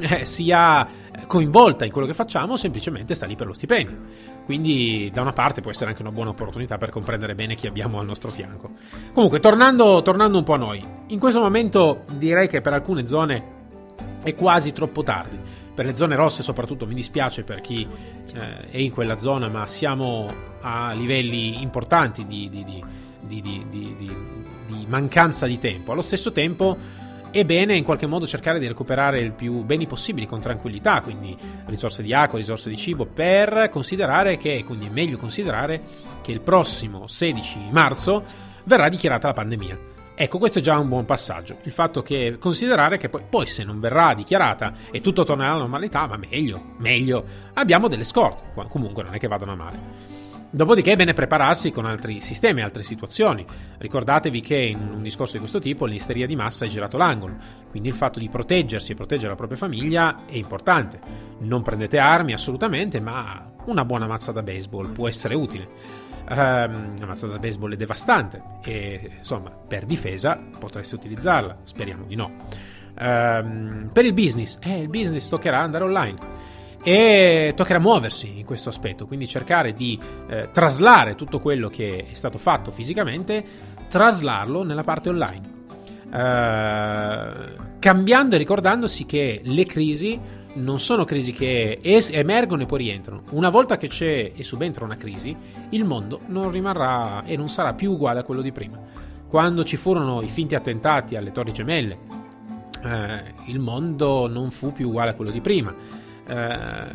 eh, 0.00 0.24
sia 0.24 0.88
coinvolta 1.26 1.84
in 1.84 1.92
quello 1.92 2.06
che 2.06 2.14
facciamo 2.14 2.56
semplicemente 2.56 3.14
sta 3.14 3.26
lì 3.26 3.36
per 3.36 3.46
lo 3.46 3.52
stipendio. 3.52 3.98
Quindi 4.46 5.10
da 5.12 5.20
una 5.20 5.34
parte 5.34 5.60
può 5.60 5.70
essere 5.70 5.90
anche 5.90 6.00
una 6.00 6.12
buona 6.12 6.30
opportunità 6.30 6.78
per 6.78 6.88
comprendere 6.88 7.34
bene 7.34 7.56
chi 7.56 7.66
abbiamo 7.66 7.98
al 7.98 8.06
nostro 8.06 8.30
fianco. 8.30 8.70
Comunque, 9.12 9.38
tornando, 9.38 10.00
tornando 10.00 10.38
un 10.38 10.44
po' 10.44 10.54
a 10.54 10.58
noi, 10.58 10.82
in 11.08 11.18
questo 11.18 11.40
momento 11.40 12.04
direi 12.14 12.48
che 12.48 12.62
per 12.62 12.72
alcune 12.72 13.04
zone 13.04 13.60
è 14.22 14.34
quasi 14.34 14.72
troppo 14.72 15.02
tardi 15.02 15.38
per 15.74 15.86
le 15.86 15.96
zone 15.96 16.14
rosse 16.16 16.42
soprattutto 16.42 16.86
mi 16.86 16.94
dispiace 16.94 17.44
per 17.44 17.60
chi 17.60 17.86
eh, 18.34 18.70
è 18.70 18.78
in 18.78 18.90
quella 18.90 19.18
zona, 19.18 19.48
ma 19.48 19.66
siamo 19.66 20.30
a 20.60 20.92
livelli 20.92 21.62
importanti 21.62 22.26
di, 22.26 22.48
di, 22.48 22.64
di, 22.64 22.84
di, 23.70 24.86
mancanza 24.86 25.46
di 25.46 25.58
tempo. 25.58 25.92
Allo 25.92 26.02
stesso 26.02 26.32
tempo 26.32 26.76
è 27.30 27.44
bene 27.44 27.74
in 27.76 27.84
qualche 27.84 28.06
modo 28.06 28.26
cercare 28.26 28.58
di 28.58 28.66
recuperare 28.66 29.18
il 29.20 29.32
più 29.32 29.62
beni 29.62 29.86
possibili 29.86 30.26
con 30.26 30.40
tranquillità, 30.40 31.00
quindi 31.00 31.36
risorse 31.66 32.02
di 32.02 32.12
acqua, 32.12 32.38
risorse 32.38 32.68
di 32.68 32.76
cibo, 32.76 33.06
per 33.06 33.68
considerare 33.70 34.36
che, 34.36 34.62
quindi 34.64 34.86
è 34.86 34.90
meglio 34.90 35.16
considerare 35.16 35.80
che 36.20 36.32
il 36.32 36.40
prossimo 36.40 37.06
16 37.06 37.68
marzo 37.70 38.22
verrà 38.64 38.88
dichiarata 38.88 39.28
la 39.28 39.32
pandemia 39.32 39.91
Ecco, 40.14 40.38
questo 40.38 40.58
è 40.58 40.62
già 40.62 40.78
un 40.78 40.88
buon 40.88 41.04
passaggio. 41.04 41.58
Il 41.62 41.72
fatto 41.72 42.02
che 42.02 42.36
considerare 42.38 42.98
che 42.98 43.08
poi, 43.08 43.22
poi, 43.28 43.46
se 43.46 43.64
non 43.64 43.80
verrà 43.80 44.14
dichiarata 44.14 44.72
e 44.90 45.00
tutto 45.00 45.24
tornerà 45.24 45.50
alla 45.50 45.60
normalità, 45.60 46.06
ma 46.06 46.16
meglio, 46.16 46.74
meglio, 46.78 47.24
abbiamo 47.54 47.88
delle 47.88 48.04
scorte. 48.04 48.42
Comunque 48.68 49.02
non 49.02 49.14
è 49.14 49.18
che 49.18 49.28
vadano 49.28 49.52
a 49.52 49.56
male. 49.56 50.20
Dopodiché 50.54 50.92
è 50.92 50.96
bene 50.96 51.14
prepararsi 51.14 51.70
con 51.70 51.86
altri 51.86 52.20
sistemi, 52.20 52.60
altre 52.60 52.82
situazioni. 52.82 53.42
Ricordatevi 53.78 54.42
che 54.42 54.58
in 54.58 54.86
un 54.92 55.00
discorso 55.00 55.32
di 55.32 55.38
questo 55.38 55.58
tipo 55.58 55.86
l'isteria 55.86 56.26
di 56.26 56.36
massa 56.36 56.66
è 56.66 56.68
girato 56.68 56.98
l'angolo, 56.98 57.36
quindi 57.70 57.88
il 57.88 57.94
fatto 57.94 58.18
di 58.18 58.28
proteggersi 58.28 58.92
e 58.92 58.94
proteggere 58.94 59.30
la 59.30 59.36
propria 59.36 59.56
famiglia 59.56 60.26
è 60.26 60.36
importante. 60.36 61.00
Non 61.38 61.62
prendete 61.62 61.98
armi 61.98 62.34
assolutamente, 62.34 63.00
ma 63.00 63.50
una 63.64 63.86
buona 63.86 64.06
mazza 64.06 64.30
da 64.30 64.42
baseball 64.42 64.92
può 64.92 65.08
essere 65.08 65.34
utile. 65.34 65.68
Um, 66.32 66.98
la 66.98 67.04
mazza 67.04 67.26
da 67.26 67.38
baseball 67.38 67.74
è 67.74 67.76
devastante 67.76 68.42
e 68.62 69.16
insomma 69.18 69.50
per 69.50 69.84
difesa 69.84 70.40
potreste 70.58 70.94
utilizzarla, 70.94 71.58
speriamo 71.64 72.04
di 72.06 72.14
no. 72.14 72.32
Um, 72.98 73.90
per 73.92 74.06
il 74.06 74.14
business, 74.14 74.56
eh, 74.62 74.78
il 74.78 74.88
business 74.88 75.28
toccherà 75.28 75.60
andare 75.60 75.84
online 75.84 76.16
e 76.82 77.52
toccherà 77.54 77.78
muoversi 77.78 78.38
in 78.38 78.46
questo 78.46 78.70
aspetto, 78.70 79.06
quindi 79.06 79.26
cercare 79.26 79.74
di 79.74 80.00
eh, 80.28 80.48
traslare 80.52 81.16
tutto 81.16 81.38
quello 81.38 81.68
che 81.68 82.06
è 82.10 82.14
stato 82.14 82.38
fatto 82.38 82.70
fisicamente, 82.70 83.44
traslarlo 83.88 84.62
nella 84.62 84.84
parte 84.84 85.10
online, 85.10 85.50
uh, 86.06 87.78
cambiando 87.78 88.36
e 88.36 88.38
ricordandosi 88.38 89.04
che 89.04 89.42
le 89.44 89.66
crisi 89.66 90.18
non 90.54 90.80
sono 90.80 91.04
crisi 91.04 91.32
che 91.32 91.78
es- 91.82 92.10
emergono 92.10 92.62
e 92.62 92.66
poi 92.66 92.78
rientrano. 92.78 93.22
Una 93.30 93.48
volta 93.50 93.76
che 93.76 93.88
c'è 93.88 94.32
e 94.34 94.42
subentra 94.44 94.84
una 94.84 94.96
crisi, 94.96 95.34
il 95.70 95.84
mondo 95.84 96.20
non 96.26 96.50
rimarrà 96.50 97.24
e 97.24 97.36
non 97.36 97.48
sarà 97.48 97.72
più 97.74 97.92
uguale 97.92 98.20
a 98.20 98.24
quello 98.24 98.42
di 98.42 98.52
prima. 98.52 98.78
Quando 99.28 99.64
ci 99.64 99.76
furono 99.76 100.20
i 100.20 100.28
finti 100.28 100.54
attentati 100.54 101.16
alle 101.16 101.32
Torri 101.32 101.52
Gemelle, 101.52 101.98
eh, 102.84 103.22
il 103.46 103.58
mondo 103.58 104.26
non 104.28 104.50
fu 104.50 104.72
più 104.72 104.88
uguale 104.88 105.10
a 105.10 105.14
quello 105.14 105.30
di 105.30 105.40
prima. 105.40 105.74
Eh, 106.26 106.86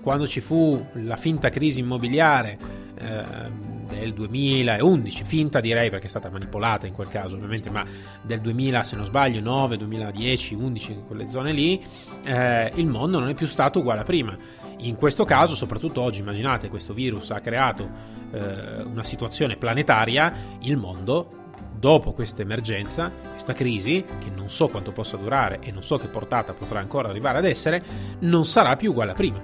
quando 0.00 0.26
ci 0.26 0.40
fu 0.40 0.84
la 0.94 1.16
finta 1.16 1.48
crisi 1.50 1.80
immobiliare, 1.80 2.58
del 3.02 4.14
2011, 4.14 5.24
finta 5.24 5.60
direi 5.60 5.90
perché 5.90 6.06
è 6.06 6.08
stata 6.08 6.30
manipolata 6.30 6.86
in 6.86 6.92
quel 6.92 7.08
caso 7.08 7.36
ovviamente, 7.36 7.70
ma 7.70 7.84
del 8.22 8.40
2000 8.40 8.82
se 8.82 8.96
non 8.96 9.04
sbaglio 9.04 9.40
9, 9.40 9.76
2010, 9.76 10.54
11, 10.54 10.92
in 10.92 11.06
quelle 11.06 11.26
zone 11.26 11.52
lì, 11.52 11.82
eh, 12.24 12.70
il 12.74 12.86
mondo 12.86 13.18
non 13.18 13.28
è 13.28 13.34
più 13.34 13.46
stato 13.46 13.80
uguale 13.80 14.00
a 14.00 14.04
prima. 14.04 14.36
In 14.78 14.96
questo 14.96 15.24
caso, 15.24 15.54
soprattutto 15.54 16.00
oggi, 16.00 16.20
immaginate 16.20 16.68
questo 16.68 16.92
virus 16.92 17.30
ha 17.30 17.40
creato 17.40 17.88
eh, 18.32 18.82
una 18.82 19.04
situazione 19.04 19.56
planetaria, 19.56 20.34
il 20.60 20.76
mondo 20.76 21.40
dopo 21.82 22.12
questa 22.12 22.42
emergenza, 22.42 23.12
questa 23.30 23.52
crisi, 23.54 24.04
che 24.04 24.30
non 24.34 24.48
so 24.48 24.68
quanto 24.68 24.92
possa 24.92 25.16
durare 25.16 25.58
e 25.60 25.70
non 25.70 25.82
so 25.82 25.96
che 25.96 26.06
portata 26.06 26.52
potrà 26.52 26.78
ancora 26.78 27.08
arrivare 27.08 27.38
ad 27.38 27.44
essere, 27.44 27.82
non 28.20 28.44
sarà 28.44 28.76
più 28.76 28.90
uguale 28.90 29.12
a 29.12 29.14
prima. 29.14 29.40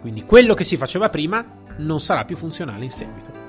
Quindi 0.00 0.24
quello 0.24 0.52
che 0.52 0.64
si 0.64 0.76
faceva 0.76 1.08
prima 1.08 1.62
non 1.78 2.00
sarà 2.00 2.24
più 2.24 2.36
funzionale 2.36 2.84
in 2.84 2.90
seguito. 2.90 3.44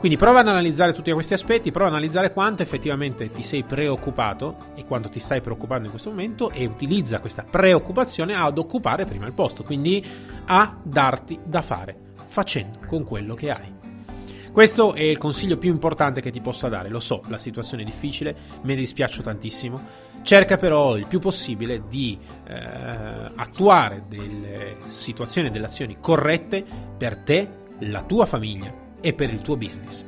Quindi 0.00 0.16
prova 0.16 0.40
ad 0.40 0.48
analizzare 0.48 0.94
tutti 0.94 1.12
questi 1.12 1.34
aspetti, 1.34 1.70
prova 1.70 1.88
ad 1.88 1.96
analizzare 1.96 2.32
quanto 2.32 2.62
effettivamente 2.62 3.30
ti 3.30 3.42
sei 3.42 3.64
preoccupato 3.64 4.56
e 4.74 4.86
quanto 4.86 5.10
ti 5.10 5.20
stai 5.20 5.42
preoccupando 5.42 5.84
in 5.84 5.90
questo 5.90 6.08
momento 6.08 6.50
e 6.50 6.64
utilizza 6.64 7.20
questa 7.20 7.44
preoccupazione 7.44 8.34
ad 8.34 8.56
occupare 8.56 9.04
prima 9.04 9.26
il 9.26 9.34
posto, 9.34 9.62
quindi 9.62 10.02
a 10.46 10.74
darti 10.82 11.38
da 11.44 11.60
fare, 11.60 11.94
facendo 12.14 12.78
con 12.86 13.04
quello 13.04 13.34
che 13.34 13.50
hai. 13.50 13.78
Questo 14.50 14.94
è 14.94 15.02
il 15.02 15.18
consiglio 15.18 15.58
più 15.58 15.70
importante 15.70 16.22
che 16.22 16.30
ti 16.30 16.40
possa 16.40 16.70
dare. 16.70 16.88
Lo 16.88 16.98
so, 16.98 17.20
la 17.28 17.36
situazione 17.38 17.82
è 17.82 17.86
difficile, 17.86 18.34
me 18.62 18.72
ne 18.72 18.76
dispiaccio 18.76 19.20
tantissimo. 19.20 20.08
Cerca 20.22 20.56
però 20.56 20.96
il 20.96 21.06
più 21.06 21.18
possibile 21.18 21.82
di 21.88 22.18
eh, 22.48 22.54
attuare 23.34 24.04
delle 24.08 24.76
situazioni, 24.88 25.50
delle 25.50 25.66
azioni 25.66 25.98
corrette 26.00 26.64
per 26.96 27.18
te, 27.18 27.58
la 27.80 28.02
tua 28.02 28.26
famiglia 28.26 28.72
e 29.00 29.12
per 29.12 29.32
il 29.32 29.40
tuo 29.40 29.56
business. 29.56 30.04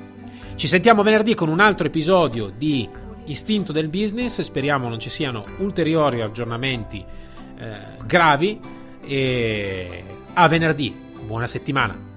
Ci 0.54 0.66
sentiamo 0.66 1.02
venerdì 1.02 1.34
con 1.34 1.48
un 1.48 1.60
altro 1.60 1.86
episodio 1.86 2.52
di 2.56 2.88
Istinto 3.26 3.72
del 3.72 3.88
Business. 3.88 4.40
Speriamo 4.40 4.88
non 4.88 4.98
ci 4.98 5.10
siano 5.10 5.44
ulteriori 5.58 6.20
aggiornamenti 6.20 7.04
eh, 7.58 7.76
gravi. 8.04 8.58
E 9.04 10.04
a 10.34 10.48
venerdì. 10.48 10.94
Buona 11.26 11.46
settimana. 11.46 12.11